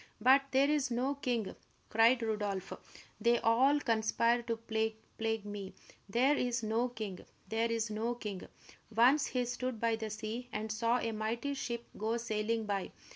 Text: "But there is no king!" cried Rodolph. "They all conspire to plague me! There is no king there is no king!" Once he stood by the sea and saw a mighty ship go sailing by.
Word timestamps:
"But 0.19 0.41
there 0.49 0.67
is 0.67 0.89
no 0.89 1.13
king!" 1.13 1.55
cried 1.89 2.23
Rodolph. 2.23 2.73
"They 3.21 3.37
all 3.37 3.79
conspire 3.79 4.41
to 4.41 4.57
plague 4.57 5.45
me! 5.45 5.75
There 6.09 6.35
is 6.35 6.63
no 6.63 6.89
king 6.89 7.23
there 7.49 7.69
is 7.71 7.91
no 7.91 8.15
king!" 8.15 8.47
Once 8.95 9.27
he 9.27 9.45
stood 9.45 9.79
by 9.79 9.97
the 9.97 10.09
sea 10.09 10.49
and 10.51 10.71
saw 10.71 10.97
a 10.97 11.11
mighty 11.11 11.53
ship 11.53 11.83
go 11.99 12.17
sailing 12.17 12.65
by. 12.65 12.91